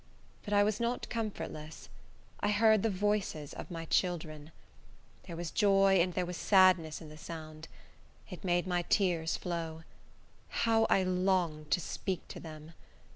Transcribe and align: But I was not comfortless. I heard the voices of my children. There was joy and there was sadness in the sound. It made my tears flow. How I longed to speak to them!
But 0.41 0.51
I 0.51 0.63
was 0.63 0.79
not 0.79 1.07
comfortless. 1.09 1.87
I 2.39 2.49
heard 2.49 2.81
the 2.81 2.89
voices 2.89 3.53
of 3.53 3.69
my 3.69 3.85
children. 3.85 4.51
There 5.27 5.35
was 5.35 5.51
joy 5.51 5.99
and 6.01 6.15
there 6.15 6.25
was 6.25 6.37
sadness 6.37 7.01
in 7.01 7.09
the 7.09 7.19
sound. 7.19 7.67
It 8.27 8.43
made 8.43 8.65
my 8.65 8.81
tears 8.81 9.37
flow. 9.37 9.83
How 10.49 10.85
I 10.89 11.03
longed 11.03 11.69
to 11.69 11.79
speak 11.79 12.27
to 12.29 12.39
them! 12.39 12.73